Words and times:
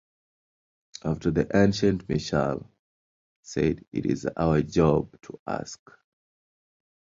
After 1.05 1.29
the 1.29 1.47
incident 1.63 2.09
Mitchell 2.09 2.67
said, 3.43 3.85
It 3.91 4.07
is 4.07 4.27
our 4.35 4.63
job 4.63 5.15
to 5.21 5.39
ask. 5.45 5.79